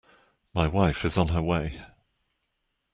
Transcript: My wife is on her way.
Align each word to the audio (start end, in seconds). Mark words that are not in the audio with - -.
My 0.55 0.67
wife 0.67 1.05
is 1.05 1.15
on 1.15 1.27
her 1.27 1.43
way. 1.43 1.79